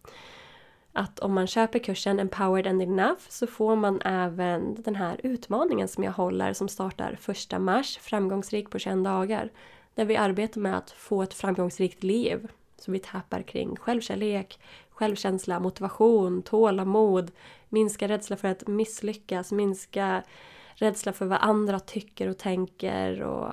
Att 0.94 1.20
om 1.20 1.34
man 1.34 1.48
köper 1.48 1.80
kursen 1.80 2.20
Empowered 2.20 2.68
and 2.68 2.82
Enough 2.82 3.22
så 3.30 3.48
får 3.48 3.76
man 3.76 4.02
även 4.02 4.82
den 4.82 4.96
här 4.96 5.20
utmaningen 5.24 5.88
som 5.88 6.04
jag 6.04 6.12
håller 6.12 6.54
som 6.54 6.68
startar 6.68 7.20
1 7.54 7.62
mars, 7.62 7.98
framgångsrik 7.98 8.70
på 8.70 8.80
21 8.80 9.04
dagar. 9.04 9.50
Där 9.96 10.06
vi 10.06 10.18
arbetar 10.18 10.62
med 10.62 10.78
att 10.78 10.92
få 10.92 11.24
ett 11.24 11.34
framgångsrikt 11.34 12.04
liv. 12.04 12.48
Så 12.78 12.92
vi 12.92 13.00
tappar 13.00 13.42
kring 13.42 13.76
självkärlek, 13.76 14.60
självkänsla, 14.90 15.60
motivation, 15.60 16.42
tålamod, 16.42 17.32
minska 17.70 18.08
rädsla 18.08 18.38
för 18.38 18.48
att 18.48 18.68
misslyckas, 18.68 19.52
minska 19.52 20.24
rädsla 20.76 21.14
för 21.14 21.26
vad 21.26 21.40
andra 21.42 21.80
tycker 21.80 22.28
och 22.28 22.38
tänker 22.38 23.22
och 23.22 23.52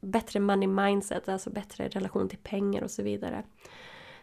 bättre 0.00 0.40
money 0.40 0.68
mindset, 0.68 1.28
alltså 1.28 1.50
bättre 1.50 1.88
relation 1.88 2.28
till 2.28 2.38
pengar 2.38 2.82
och 2.82 2.90
så 2.90 3.02
vidare. 3.02 3.42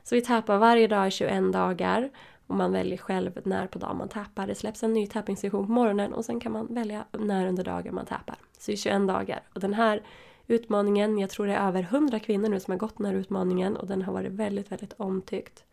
Så 0.03 0.15
vi 0.15 0.21
tappar 0.21 0.57
varje 0.57 0.88
dag 0.88 1.07
i 1.07 1.12
21 1.12 1.53
dagar 1.53 2.09
och 2.47 2.55
man 2.55 2.71
väljer 2.71 2.97
själv 2.97 3.39
när 3.43 3.67
på 3.67 3.79
dagen 3.79 3.97
man 3.97 4.09
tappar. 4.09 4.47
Det 4.47 4.55
släpps 4.55 4.83
en 4.83 4.93
ny 4.93 5.07
tappingssession 5.07 5.65
på 5.65 5.71
morgonen 5.71 6.13
och 6.13 6.25
sen 6.25 6.39
kan 6.39 6.51
man 6.51 6.67
välja 6.69 7.05
när 7.12 7.47
under 7.47 7.63
dagen 7.63 7.95
man 7.95 8.05
tappar. 8.05 8.36
Så 8.59 8.71
i 8.71 8.77
21 8.77 9.07
dagar. 9.07 9.41
Och 9.53 9.59
den 9.59 9.74
här 9.74 10.01
utmaningen, 10.47 11.17
jag 11.17 11.29
tror 11.29 11.47
det 11.47 11.53
är 11.53 11.67
över 11.67 11.81
100 11.81 12.19
kvinnor 12.19 12.49
nu 12.49 12.59
som 12.59 12.71
har 12.71 12.77
gått 12.77 12.97
den 12.97 13.05
här 13.05 13.13
utmaningen 13.13 13.77
och 13.77 13.87
den 13.87 14.01
har 14.01 14.13
varit 14.13 14.31
väldigt, 14.31 14.71
väldigt 14.71 14.93
omtyckt. 14.97 15.65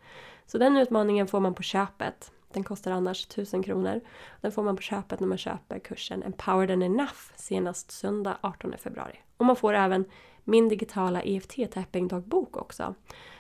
Så 0.47 0.59
den 0.59 0.77
utmaningen 0.77 1.27
får 1.27 1.41
man 1.41 1.55
på 1.55 1.63
köpet. 1.63 2.33
Den 2.53 2.65
kostar 2.65 2.91
annars 2.91 3.27
1000 3.27 3.63
kronor. 3.63 4.01
Den 4.41 4.53
får 4.53 4.63
man 4.63 4.77
på 4.77 4.83
köpet 4.83 5.21
när 5.21 5.29
man 5.29 5.39
köper 5.39 5.79
kursen 5.79 6.23
Empowered 6.23 6.71
and 6.71 6.83
Enough 6.83 7.19
senast 7.35 7.91
söndag 7.91 8.39
18 8.41 8.75
februari. 8.79 9.21
Och 9.37 9.47
man 9.47 9.57
får 9.57 9.75
även 9.75 10.05
min 10.45 10.69
digitala 10.69 11.23
EFT-tapping-dagbok 11.23 12.57
också. 12.57 12.95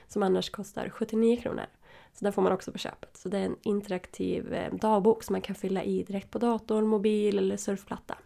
Som 0.08 0.22
annars 0.22 0.50
kostar 0.50 0.88
79 0.88 1.40
kronor. 1.42 1.66
Så 2.12 2.24
den 2.24 2.32
får 2.32 2.42
man 2.42 2.52
också 2.52 2.72
på 2.72 2.78
köpet. 2.78 3.16
Så 3.16 3.28
det 3.28 3.38
är 3.38 3.44
en 3.44 3.56
interaktiv 3.62 4.52
eh, 4.52 4.74
dagbok 4.74 5.22
som 5.22 5.32
man 5.34 5.40
kan 5.40 5.54
fylla 5.54 5.82
i 5.82 6.02
direkt 6.02 6.30
på 6.30 6.38
datorn, 6.38 6.86
mobil 6.86 7.38
eller 7.38 7.56
surfplatta. 7.56 8.18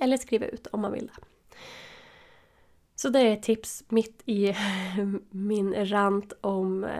Eller 0.00 0.16
skriva 0.16 0.46
ut 0.46 0.66
om 0.66 0.80
man 0.80 0.92
vill 0.92 1.06
det. 1.06 1.24
Så 3.00 3.08
det 3.08 3.20
är 3.20 3.32
ett 3.32 3.42
tips 3.42 3.84
mitt 3.88 4.22
i 4.24 4.54
min 5.30 5.90
rant 5.90 6.32
om 6.40 6.84
eh, 6.84 6.90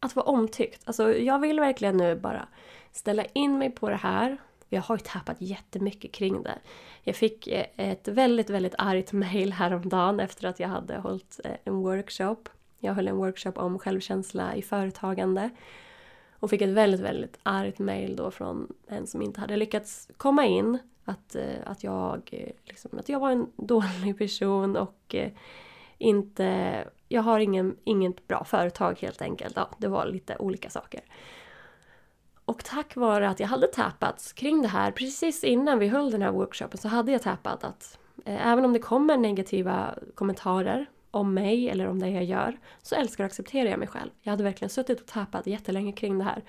att 0.00 0.16
vara 0.16 0.26
omtyckt. 0.26 0.82
Alltså 0.84 1.12
jag 1.12 1.38
vill 1.38 1.60
verkligen 1.60 1.96
nu 1.96 2.16
bara 2.16 2.48
ställa 2.92 3.24
in 3.24 3.58
mig 3.58 3.70
på 3.70 3.88
det 3.88 3.96
här. 3.96 4.36
Jag 4.68 4.82
har 4.82 4.96
ju 4.96 5.00
tappat 5.04 5.36
jättemycket 5.40 6.12
kring 6.12 6.42
det. 6.42 6.58
Jag 7.02 7.16
fick 7.16 7.46
eh, 7.46 7.66
ett 7.76 8.08
väldigt, 8.08 8.50
väldigt 8.50 8.74
argt 8.78 9.12
mail 9.12 9.52
häromdagen 9.52 10.20
efter 10.20 10.48
att 10.48 10.60
jag 10.60 10.68
hade 10.68 10.96
hållit 10.96 11.40
eh, 11.44 11.56
en 11.64 11.76
workshop. 11.76 12.48
Jag 12.78 12.94
höll 12.94 13.08
en 13.08 13.16
workshop 13.16 13.52
om 13.56 13.78
självkänsla 13.78 14.54
i 14.54 14.62
företagande. 14.62 15.50
Och 16.40 16.50
fick 16.50 16.62
ett 16.62 16.68
väldigt, 16.68 17.00
väldigt 17.00 17.38
argt 17.42 17.78
mail 17.78 18.16
då 18.16 18.30
från 18.30 18.74
en 18.88 19.06
som 19.06 19.22
inte 19.22 19.40
hade 19.40 19.56
lyckats 19.56 20.08
komma 20.16 20.46
in. 20.46 20.78
Att, 21.08 21.34
eh, 21.34 21.56
att, 21.64 21.84
jag, 21.84 22.28
eh, 22.32 22.52
liksom, 22.64 22.98
att 22.98 23.08
jag 23.08 23.20
var 23.20 23.30
en 23.30 23.52
dålig 23.56 24.18
person 24.18 24.76
och 24.76 25.14
eh, 25.14 25.30
inte 25.98 26.84
jag 27.08 27.22
har 27.22 27.40
ingen, 27.40 27.76
inget 27.84 28.28
bra 28.28 28.44
företag 28.44 28.98
helt 29.00 29.22
enkelt. 29.22 29.56
Ja, 29.56 29.70
det 29.78 29.88
var 29.88 30.06
lite 30.06 30.36
olika 30.38 30.70
saker. 30.70 31.00
Och 32.44 32.64
tack 32.64 32.96
vare 32.96 33.28
att 33.28 33.40
jag 33.40 33.48
hade 33.48 33.66
tappats 33.66 34.32
kring 34.32 34.62
det 34.62 34.68
här 34.68 34.90
precis 34.90 35.44
innan 35.44 35.78
vi 35.78 35.88
höll 35.88 36.10
den 36.10 36.22
här 36.22 36.30
workshopen 36.30 36.78
så 36.78 36.88
hade 36.88 37.12
jag 37.12 37.22
tappat 37.22 37.64
att 37.64 37.98
eh, 38.24 38.46
även 38.46 38.64
om 38.64 38.72
det 38.72 38.78
kommer 38.78 39.16
negativa 39.16 39.94
kommentarer 40.14 40.86
om 41.10 41.34
mig 41.34 41.70
eller 41.70 41.86
om 41.88 41.98
det 41.98 42.10
jag 42.10 42.24
gör 42.24 42.58
så 42.82 42.94
älskar 42.94 43.24
och 43.24 43.26
accepterar 43.26 43.70
jag 43.70 43.78
mig 43.78 43.88
själv. 43.88 44.10
Jag 44.22 44.30
hade 44.30 44.44
verkligen 44.44 44.70
suttit 44.70 45.00
och 45.00 45.06
tappat 45.06 45.46
jättelänge 45.46 45.92
kring 45.92 46.18
det 46.18 46.24
här. 46.24 46.42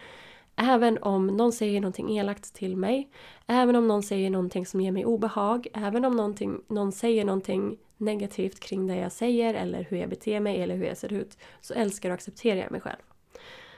Även 0.60 0.98
om 1.02 1.28
någon 1.28 1.52
säger 1.52 1.82
någonting 1.82 2.18
elakt 2.18 2.54
till 2.54 2.78
mig, 2.78 3.10
även 3.48 3.76
om 3.76 3.88
någon 3.88 4.04
säger 4.04 4.30
någonting 4.30 4.66
som 4.66 4.82
ger 4.82 4.92
mig 4.92 5.06
obehag, 5.06 5.68
även 5.74 6.06
om 6.06 6.36
någon 6.68 6.92
säger 6.92 7.26
någonting 7.26 7.78
negativt 7.98 8.60
kring 8.60 8.88
det 8.88 8.96
jag 8.96 9.12
säger 9.12 9.54
eller 9.54 9.84
hur 9.84 9.98
jag 9.98 10.10
beter 10.10 10.40
mig 10.40 10.62
eller 10.62 10.76
hur 10.76 10.86
jag 10.86 10.98
ser 10.98 11.14
ut 11.14 11.38
så 11.62 11.74
älskar 11.74 12.10
och 12.10 12.14
accepterar 12.14 12.60
jag 12.60 12.72
mig 12.72 12.82
själv. 12.82 13.02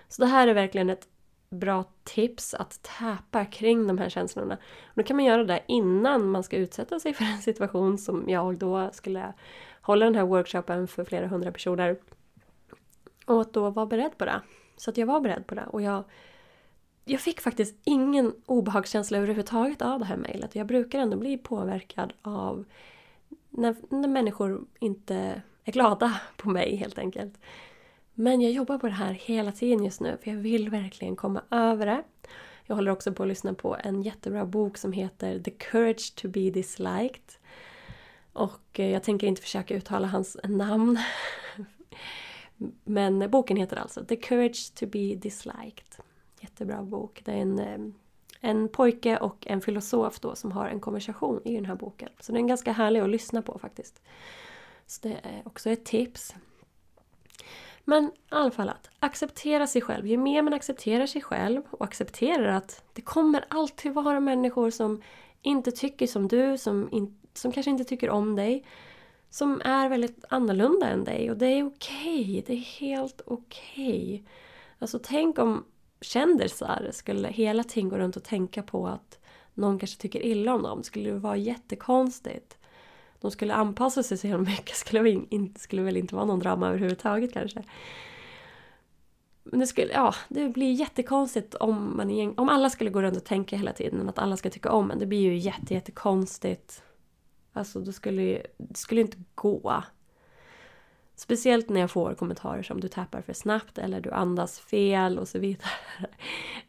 Så 0.08 0.22
det 0.22 0.28
här 0.28 0.48
är 0.48 0.54
verkligen 0.54 0.90
ett 0.90 1.08
bra 1.50 1.84
tips 2.04 2.54
att 2.54 2.84
täpa 2.84 3.46
kring 3.46 3.88
de 3.88 3.98
här 3.98 4.10
känslorna. 4.10 4.58
Och 4.84 4.94
då 4.96 5.04
kan 5.04 5.16
man 5.16 5.26
göra 5.26 5.44
det 5.44 5.64
innan 5.68 6.30
man 6.32 6.44
ska 6.44 6.58
utsätta 6.58 7.00
sig 7.00 7.14
för 7.14 7.26
en 7.26 7.42
situation 7.42 7.98
som 7.98 8.30
jag 8.30 8.58
då 8.58 8.90
skulle 8.94 9.34
hålla 9.82 10.06
den 10.06 10.16
här 10.16 10.24
workshopen 10.24 10.88
för 10.88 11.06
flera 11.06 11.28
hundra 11.28 11.52
personer. 11.52 12.00
Och 13.26 13.42
att 13.42 13.54
då 13.54 13.70
vara 13.70 13.86
beredd 13.86 14.18
på 14.18 14.26
det. 14.26 14.42
Så 14.78 14.90
att 14.90 14.98
jag 14.98 15.08
var 15.08 15.20
beredd 15.20 15.48
på 15.48 15.56
det 15.56 15.66
och 15.66 15.82
jag 15.82 16.04
jag 17.06 17.22
fick 17.22 17.42
faktiskt 17.42 17.76
ingen 17.84 18.34
obehagskänsla 18.46 19.18
överhuvudtaget 19.18 19.82
av 19.82 20.00
det 20.00 20.06
här 20.06 20.18
mejlet. 20.18 20.56
Jag 20.56 20.68
brukar 20.68 21.00
ändå 21.00 21.18
bli 21.18 21.38
påverkad 21.38 22.14
av 22.22 22.66
när, 23.50 23.76
när 23.90 24.08
människor 24.08 24.66
inte 24.80 25.42
är 25.64 25.72
glada 25.72 26.22
på 26.38 26.50
mig 26.50 26.76
helt 26.76 26.98
enkelt. 26.98 27.40
Men 28.14 28.42
jag 28.42 28.52
jobbar 28.52 28.78
på 28.78 28.88
det 28.88 28.94
här 28.94 29.14
hela 29.14 29.52
tiden 29.52 29.84
just 29.84 30.02
nu 30.02 30.18
för 30.24 30.32
jag 30.32 30.38
vill 30.38 30.70
verkligen 30.70 31.16
komma 31.16 31.42
över 31.52 31.86
det. 31.86 32.04
Jag 32.66 32.76
håller 32.76 32.92
också 32.92 33.14
på 33.14 33.24
att 33.24 33.30
lyssna 33.30 33.54
på 33.54 33.78
en 33.84 34.02
jättebra 34.02 34.46
bok 34.46 34.78
som 34.78 34.92
heter 34.92 35.40
The 35.40 35.52
Courage 35.52 36.16
to 36.16 36.28
be 36.28 36.50
Disliked. 36.50 37.32
Och 38.34 38.80
eh, 38.80 38.90
jag 38.90 39.04
tänker 39.04 39.28
inte 39.28 39.42
försöka 39.42 39.76
uttala 39.76 40.08
hans 40.08 40.38
namn. 40.44 41.00
Men 42.84 43.30
boken 43.32 43.58
heter 43.58 43.78
alltså 43.78 44.06
The 44.06 44.16
Courage 44.16 44.74
to 44.76 44.86
be 44.86 45.16
Disliked. 45.16 46.09
Jättebra 46.40 46.84
bok. 46.84 47.22
Det 47.26 47.32
är 47.32 47.38
en 47.38 47.60
eh, 47.60 47.94
en 48.42 48.70
pojke 48.70 49.18
och 49.18 49.48
en 49.48 49.62
filosof 49.62 50.20
då 50.20 50.36
som 50.36 50.52
har 50.52 50.68
en 50.68 50.80
konversation 50.80 51.42
i 51.46 51.56
den 51.56 51.66
här 51.66 51.76
boken. 51.76 52.10
Så 52.20 52.32
den 52.32 52.44
är 52.44 52.48
ganska 52.48 52.72
härlig 52.72 53.00
att 53.00 53.10
lyssna 53.10 53.42
på 53.42 53.60
faktiskt. 53.60 54.02
Så 54.86 55.08
det 55.08 55.18
är 55.24 55.42
också 55.46 55.70
ett 55.70 55.86
tips. 55.86 56.36
Men 57.84 58.04
i 58.06 58.10
alla 58.30 58.52
fall 58.52 58.70
att 58.70 58.90
acceptera 59.00 59.68
sig 59.68 59.82
själv. 59.82 60.08
Ju 60.08 60.18
mer 60.18 60.42
man 60.42 60.54
accepterar 60.54 61.06
sig 61.06 61.22
själv 61.22 61.62
och 61.72 61.86
accepterar 61.86 62.54
att 62.54 62.84
det 62.94 63.02
kommer 63.02 63.46
alltid 63.48 63.94
vara 63.94 64.20
människor 64.20 64.70
som 64.70 65.02
inte 65.42 65.72
tycker 65.72 66.08
som 66.08 66.28
du, 66.28 66.58
som, 66.58 66.90
in, 66.92 67.20
som 67.34 67.52
kanske 67.52 67.72
inte 67.72 67.84
tycker 67.84 68.10
om 68.10 68.36
dig. 68.36 68.66
Som 69.30 69.62
är 69.66 69.90
väldigt 69.90 70.26
annorlunda 70.30 70.90
än 70.90 71.04
dig 71.04 71.32
och 71.32 71.38
det 71.38 71.48
är 71.48 71.68
okej. 71.68 72.22
Okay. 72.22 72.44
Det 72.48 72.54
är 72.54 72.80
helt 72.80 73.22
okej. 73.26 74.04
Okay. 74.04 74.24
Alltså 74.80 75.00
tänk 75.04 75.40
om 75.40 75.66
kändisar 76.02 76.90
skulle 76.92 77.28
hela 77.28 77.64
tiden 77.64 77.90
gå 77.90 77.98
runt 77.98 78.16
och 78.16 78.24
tänka 78.24 78.64
på 78.64 78.88
att 78.88 79.20
någon 79.54 79.80
kanske 79.80 80.02
tycker 80.02 80.26
illa 80.26 80.54
om 80.54 80.64
dem. 80.64 80.78
Det 80.78 80.84
skulle 80.84 81.12
vara 81.12 81.38
jättekonstigt. 81.38 82.58
De 83.22 83.32
skulle 83.32 83.54
anpassa 83.54 84.04
sig 84.04 84.18
så 84.18 84.28
himla 84.28 84.50
mycket. 84.50 84.68
Det 84.68 84.74
skulle, 84.76 85.26
skulle 85.56 85.82
väl 85.82 85.98
inte 85.98 86.16
vara 86.16 86.26
någon 86.26 86.40
drama 86.40 86.68
överhuvudtaget 86.68 87.34
kanske. 87.34 87.64
Men 89.44 89.60
det, 89.60 89.68
skulle, 89.68 89.94
ja, 89.94 90.16
det 90.28 90.50
blir 90.50 90.74
jättekonstigt 90.74 91.56
om, 91.56 91.98
man, 91.98 92.34
om 92.38 92.50
alla 92.50 92.70
skulle 92.70 92.90
gå 92.90 93.02
runt 93.02 93.18
och 93.18 93.26
tänka 93.26 93.58
hela 93.58 93.74
tiden 93.74 94.10
att 94.10 94.20
alla 94.20 94.38
ska 94.38 94.50
tycka 94.50 94.72
om 94.72 94.92
en. 94.92 95.00
Det 95.00 95.06
blir 95.06 95.20
ju 95.20 95.38
jätte, 95.38 95.74
jättekonstigt. 95.74 96.84
Alltså, 97.54 97.80
då 97.80 97.92
skulle 97.92 98.42
det 98.58 98.78
skulle 98.78 99.02
inte 99.02 99.18
gå. 99.36 99.84
Speciellt 101.20 101.70
när 101.70 101.80
jag 101.80 101.92
får 101.92 102.14
kommentarer 102.14 102.64
som 102.64 102.82
du 102.82 102.88
tappar 102.88 103.22
för 103.22 103.34
snabbt 103.34 103.78
eller 103.78 104.02
du 104.02 104.12
andas 104.12 104.60
fel 104.60 105.20
och 105.20 105.28
så 105.28 105.40
vidare. 105.40 105.70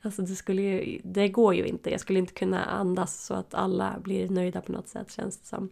Alltså 0.02 0.22
det, 0.22 0.34
skulle 0.34 0.62
ju, 0.62 1.00
det 1.04 1.28
går 1.28 1.54
ju 1.54 1.66
inte. 1.66 1.90
Jag 1.90 2.00
skulle 2.00 2.18
inte 2.18 2.32
kunna 2.32 2.64
andas 2.64 3.26
så 3.26 3.34
att 3.34 3.54
alla 3.54 3.96
blir 4.02 4.28
nöjda 4.28 4.60
på 4.60 4.72
något 4.72 4.88
sätt 4.88 5.12
känns 5.12 5.38
det 5.38 5.46
som. 5.46 5.70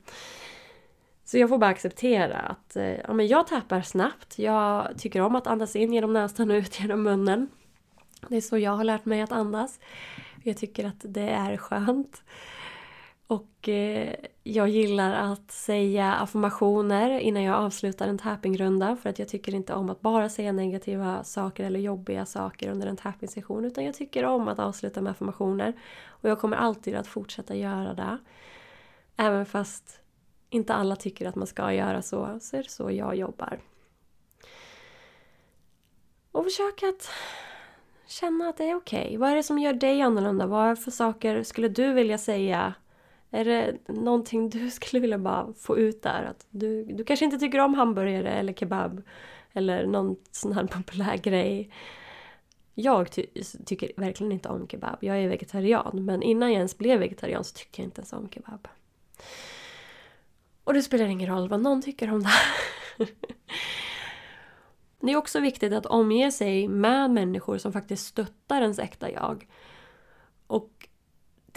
Så 1.25 1.38
jag 1.38 1.49
får 1.49 1.58
bara 1.58 1.70
acceptera 1.70 2.38
att 2.38 2.76
eh, 2.76 2.85
ja, 2.85 3.12
men 3.12 3.26
jag 3.26 3.47
tappar 3.47 3.82
snabbt. 3.82 4.38
Jag 4.38 4.88
tycker 4.99 5.20
om 5.20 5.35
att 5.35 5.47
andas 5.47 5.76
in 5.76 5.92
genom 5.92 6.12
näsan 6.12 6.50
och 6.50 6.54
ut 6.54 6.80
genom 6.80 7.02
munnen. 7.02 7.49
Det 8.28 8.37
är 8.37 8.40
så 8.40 8.58
jag 8.58 8.73
har 8.73 8.85
lärt 8.85 9.04
mig 9.04 9.20
att 9.20 9.32
andas. 9.32 9.80
Jag 10.42 10.56
tycker 10.56 10.87
att 10.87 11.00
det 11.00 11.28
är 11.28 11.56
skönt. 11.56 12.23
Och 13.28 13.68
eh, 13.68 14.14
jag 14.42 14.68
gillar 14.68 15.32
att 15.32 15.50
säga 15.50 16.14
affirmationer 16.14 17.18
innan 17.18 17.42
jag 17.42 17.56
avslutar 17.56 18.08
en 18.08 18.18
tappingrunda 18.18 18.97
för 18.97 19.11
att 19.11 19.18
jag 19.18 19.28
tycker 19.28 19.54
inte 19.54 19.75
om 19.75 19.90
att 19.90 20.00
bara 20.00 20.28
säga 20.28 20.52
negativa 20.52 21.25
saker 21.25 21.64
eller 21.64 21.80
jobbiga 21.80 22.26
saker 22.26 22.70
under 22.70 22.87
en 22.87 22.97
tapping 22.97 23.28
utan 23.64 23.85
jag 23.85 23.94
tycker 23.94 24.25
om 24.25 24.49
att 24.49 24.58
avsluta 24.58 25.00
med 25.00 25.11
affirmationer. 25.11 25.73
Och 26.06 26.28
jag 26.28 26.38
kommer 26.38 26.56
alltid 26.56 26.94
att 26.94 27.06
fortsätta 27.06 27.54
göra 27.54 27.94
det. 27.94 28.18
Även 29.16 29.47
fast 29.47 30.00
inte 30.50 30.75
alla 30.75 30.97
tycker 30.97 31.28
att 31.28 31.35
man 31.35 31.47
ska 31.47 31.73
göra 31.73 32.02
så, 32.02 32.38
så 32.40 32.56
är 32.56 32.62
det 32.62 32.70
så 32.70 32.90
jag 32.90 33.16
jobbar. 33.16 33.61
Och 36.32 36.44
försök 36.44 36.82
att 36.82 37.11
känna 38.06 38.49
att 38.49 38.56
det 38.56 38.64
är 38.70 38.75
okej. 38.75 39.06
Okay. 39.06 39.16
Vad 39.16 39.30
är 39.30 39.37
det 39.37 39.42
som 39.42 39.58
gör 39.58 39.73
dig 39.73 40.02
annorlunda? 40.02 40.47
Vad 40.47 40.78
för 40.78 40.90
saker 40.90 41.42
skulle 41.42 41.68
du 41.68 41.92
vilja 41.92 42.18
säga 42.18 42.75
är 43.30 43.44
det 43.44 43.76
någonting 43.88 44.50
du 44.50 44.70
skulle 44.70 45.00
vilja 45.00 45.18
bara 45.18 45.52
få 45.54 45.78
ut 45.78 46.02
där? 46.02 46.25
Att 46.25 46.47
du, 46.50 46.85
du 46.85 47.04
kanske 47.04 47.25
inte 47.25 47.38
tycker 47.38 47.58
om 47.58 47.75
hamburgare 47.75 48.30
eller 48.30 48.52
kebab 48.52 49.02
eller 49.52 49.87
någon 49.87 50.16
sån 50.30 50.52
här 50.52 50.66
populär 50.66 51.16
grej. 51.16 51.70
Jag 52.75 53.11
ty 53.11 53.26
tycker 53.64 53.92
verkligen 53.97 54.32
inte 54.32 54.49
om 54.49 54.68
kebab. 54.68 54.97
Jag 55.00 55.18
är 55.18 55.28
vegetarian 55.28 56.04
men 56.04 56.23
innan 56.23 56.49
jag 56.49 56.56
ens 56.56 56.78
blev 56.78 57.00
vegetarian 57.00 57.44
så 57.44 57.54
tyckte 57.54 57.80
jag 57.80 57.87
inte 57.87 58.00
ens 58.00 58.12
om 58.12 58.28
kebab. 58.30 58.68
Och 60.64 60.75
det 60.75 60.82
spelar 60.82 61.06
ingen 61.06 61.28
roll 61.28 61.49
vad 61.49 61.61
någon 61.61 61.82
tycker 61.82 62.12
om 62.12 62.23
det. 62.23 62.30
det 65.00 65.12
är 65.12 65.16
också 65.16 65.40
viktigt 65.40 65.73
att 65.73 65.87
omge 65.87 66.32
sig 66.32 66.68
med 66.68 67.11
människor 67.11 67.58
som 67.58 67.73
faktiskt 67.73 68.06
stöttar 68.06 68.62
ens 68.62 68.78
äkta 68.78 69.11
jag. 69.11 69.47
Och 70.47 70.88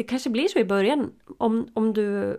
det 0.01 0.05
kanske 0.05 0.29
blir 0.29 0.47
så 0.47 0.59
i 0.59 0.65
början 0.65 1.11
om, 1.37 1.67
om 1.73 1.93
du 1.93 2.37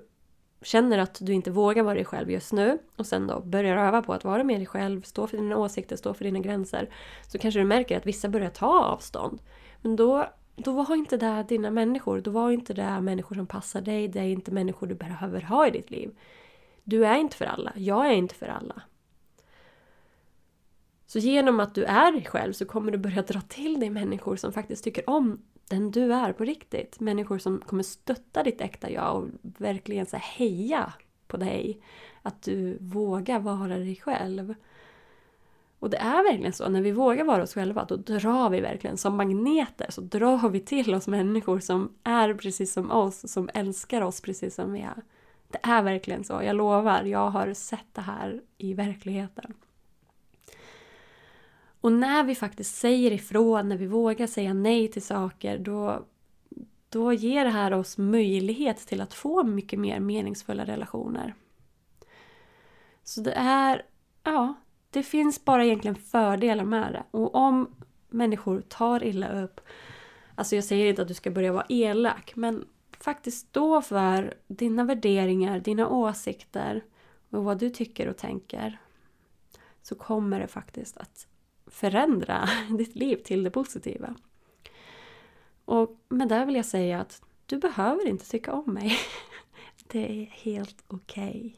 känner 0.63 0.99
att 0.99 1.19
du 1.21 1.33
inte 1.33 1.51
vågar 1.51 1.83
vara 1.83 1.95
dig 1.95 2.05
själv 2.05 2.31
just 2.31 2.53
nu 2.53 2.79
och 2.97 3.07
sen 3.07 3.27
då 3.27 3.41
börjar 3.41 3.77
öva 3.77 4.03
på 4.03 4.13
att 4.13 4.25
vara 4.25 4.45
med 4.45 4.59
dig 4.59 4.67
själv, 4.67 5.03
stå 5.03 5.27
för 5.27 5.37
dina 5.37 5.57
åsikter, 5.57 5.97
stå 5.97 6.15
för 6.15 6.25
dina 6.25 6.39
gränser. 6.39 6.95
Så 7.29 7.39
kanske 7.39 7.61
du 7.61 7.65
märker 7.65 7.97
att 7.97 8.07
vissa 8.07 8.29
börjar 8.29 8.51
ta 8.51 8.85
avstånd. 8.85 9.41
Men 9.81 9.97
då, 9.97 10.27
då 10.57 10.73
var 10.73 10.95
inte 10.97 11.17
det 11.17 11.45
dina 11.49 11.71
människor. 11.71 12.21
Då 12.21 12.31
var 12.31 12.51
inte 12.51 12.75
det 12.75 13.01
människor 13.01 13.37
som 13.37 13.47
passar 13.47 13.81
dig. 13.81 14.09
Det 14.09 14.21
är 14.21 14.25
inte 14.29 14.51
människor 14.51 14.87
du 14.87 14.95
behöver 14.95 15.41
ha 15.41 15.67
i 15.67 15.71
ditt 15.71 15.91
liv. 15.91 16.11
Du 16.85 17.07
är 17.07 17.17
inte 17.17 17.37
för 17.37 17.45
alla. 17.45 17.73
Jag 17.77 18.07
är 18.07 18.13
inte 18.13 18.35
för 18.35 18.49
alla. 18.49 18.83
Så 21.07 21.19
genom 21.19 21.61
att 21.61 21.75
du 21.75 21.85
är 21.85 22.13
dig 22.13 22.25
själv 22.25 22.53
så 22.53 22.65
kommer 22.65 22.93
du 22.93 22.99
börja 22.99 23.23
dra 23.23 23.41
till 23.41 23.81
dig 23.81 23.91
människor 23.91 24.37
som 24.37 24.53
faktiskt 24.53 24.85
tycker 24.85 25.11
om 25.11 25.43
den 25.73 25.91
du 25.91 26.13
är 26.13 26.33
på 26.33 26.45
riktigt. 26.45 27.01
Människor 27.01 27.39
som 27.39 27.61
kommer 27.61 27.83
stötta 27.83 28.43
ditt 28.43 28.61
äkta 28.61 28.91
jag 28.91 29.17
och 29.17 29.29
verkligen 29.43 30.07
så 30.07 30.17
heja 30.17 30.93
på 31.27 31.37
dig. 31.37 31.81
Att 32.23 32.43
du 32.43 32.79
vågar 32.81 33.39
vara 33.39 33.79
dig 33.79 33.97
själv. 33.97 34.55
Och 35.79 35.91
det 35.91 35.97
är 35.97 36.23
verkligen 36.23 36.53
så, 36.53 36.69
när 36.69 36.83
vi 36.83 36.93
vågar 36.93 37.25
vara 37.25 37.43
oss 37.43 37.55
själva 37.55 37.85
då 37.85 37.97
drar 37.97 38.51
vi 38.51 38.61
verkligen 38.61 38.97
som 38.97 39.17
magneter 39.17 39.87
så 39.91 40.01
drar 40.01 40.49
vi 40.49 40.61
till 40.61 40.95
oss 40.95 41.09
människor 41.09 41.61
som 41.61 41.93
är 42.05 42.35
precis 42.35 42.73
som 42.73 42.91
oss, 42.91 43.33
som 43.33 43.51
älskar 43.55 44.01
oss 44.01 44.21
precis 44.21 44.55
som 44.55 44.73
vi 44.73 44.81
är. 44.81 45.03
Det 45.49 45.59
är 45.63 45.83
verkligen 45.83 46.25
så, 46.25 46.33
jag 46.43 46.57
lovar, 46.57 47.05
jag 47.05 47.31
har 47.31 47.55
sett 47.55 47.95
det 47.95 48.01
här 48.01 48.43
i 48.59 48.75
verkligheten. 48.75 49.55
Och 51.83 51.93
när 51.93 52.25
vi 52.25 52.35
faktiskt 52.35 52.77
säger 52.77 53.11
ifrån, 53.11 53.69
när 53.69 53.77
vi 53.77 53.87
vågar 53.87 54.27
säga 54.27 54.55
nej 54.55 54.89
till 54.89 55.03
saker, 55.03 55.59
då, 55.59 56.05
då 56.89 57.13
ger 57.13 57.45
det 57.45 57.51
här 57.51 57.73
oss 57.73 57.99
möjlighet 57.99 58.77
till 58.77 59.01
att 59.01 59.15
få 59.15 59.43
mycket 59.45 59.79
mer 59.79 60.01
meningsfulla 60.01 60.65
relationer. 60.65 61.35
Så 63.03 63.21
det 63.21 63.33
är, 63.33 63.83
ja, 64.23 64.55
det 64.91 65.03
finns 65.03 65.45
bara 65.45 65.65
egentligen 65.65 65.95
fördelar 65.95 66.65
med 66.65 66.93
det. 66.93 67.05
Och 67.11 67.35
om 67.35 67.75
människor 68.09 68.61
tar 68.61 69.05
illa 69.05 69.43
upp, 69.43 69.61
alltså 70.35 70.55
jag 70.55 70.65
säger 70.65 70.87
inte 70.87 71.03
att 71.03 71.09
du 71.09 71.15
ska 71.15 71.31
börja 71.31 71.53
vara 71.53 71.67
elak, 71.69 72.33
men 72.37 72.65
faktiskt 72.99 73.49
stå 73.49 73.83
för 73.83 74.35
dina 74.47 74.85
värderingar, 74.85 75.61
dina 75.61 75.89
åsikter 75.89 76.85
och 77.31 77.45
vad 77.45 77.59
du 77.59 77.71
tycker 77.71 78.09
och 78.09 78.17
tänker. 78.17 78.79
Så 79.83 79.95
kommer 79.95 80.41
det 80.41 80.49
faktiskt 80.49 80.97
att 80.97 81.27
förändra 81.73 82.49
ditt 82.79 82.97
liv 82.97 83.17
till 83.17 83.43
det 83.43 83.51
positiva. 83.51 84.15
Och 85.65 85.97
med 86.09 86.29
det 86.29 86.45
vill 86.45 86.57
jag 86.57 86.67
säga 86.67 87.01
att 87.01 87.23
du 87.47 87.59
behöver 87.59 88.09
inte 88.09 88.31
tycka 88.31 88.53
om 88.53 88.75
mig. 88.75 88.99
Det 89.89 90.23
är 90.23 90.27
helt 90.27 90.85
okej. 90.87 91.29
Okay. 91.29 91.53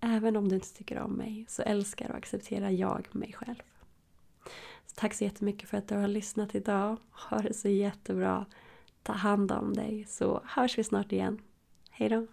Även 0.00 0.36
om 0.36 0.48
du 0.48 0.54
inte 0.54 0.74
tycker 0.74 0.98
om 0.98 1.12
mig 1.12 1.46
så 1.48 1.62
älskar 1.62 2.10
och 2.10 2.16
accepterar 2.16 2.70
jag 2.70 3.08
mig 3.12 3.32
själv. 3.32 3.62
Så 4.86 4.94
tack 4.94 5.14
så 5.14 5.24
jättemycket 5.24 5.68
för 5.68 5.78
att 5.78 5.88
du 5.88 5.94
har 5.94 6.08
lyssnat 6.08 6.54
idag. 6.54 6.96
Ha 7.10 7.38
det 7.38 7.54
så 7.54 7.68
jättebra. 7.68 8.46
Ta 9.02 9.12
hand 9.12 9.52
om 9.52 9.72
dig 9.72 10.04
så 10.08 10.42
hörs 10.44 10.78
vi 10.78 10.84
snart 10.84 11.12
igen. 11.12 11.42
Hejdå! 11.90 12.26